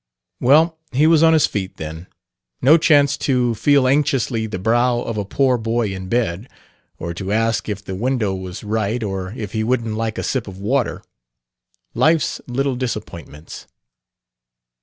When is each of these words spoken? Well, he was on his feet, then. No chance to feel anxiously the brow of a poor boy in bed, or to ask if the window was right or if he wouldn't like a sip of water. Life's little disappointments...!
Well, 0.39 0.79
he 0.91 1.05
was 1.05 1.21
on 1.21 1.33
his 1.33 1.45
feet, 1.45 1.77
then. 1.77 2.07
No 2.59 2.75
chance 2.79 3.15
to 3.17 3.53
feel 3.53 3.87
anxiously 3.87 4.47
the 4.47 4.57
brow 4.57 4.99
of 5.01 5.15
a 5.15 5.23
poor 5.23 5.59
boy 5.59 5.89
in 5.93 6.09
bed, 6.09 6.49
or 6.97 7.13
to 7.13 7.31
ask 7.31 7.69
if 7.69 7.85
the 7.85 7.93
window 7.93 8.33
was 8.33 8.63
right 8.63 9.03
or 9.03 9.31
if 9.37 9.51
he 9.51 9.63
wouldn't 9.63 9.93
like 9.95 10.17
a 10.17 10.23
sip 10.23 10.47
of 10.47 10.57
water. 10.57 11.03
Life's 11.93 12.41
little 12.47 12.75
disappointments...! 12.75 13.67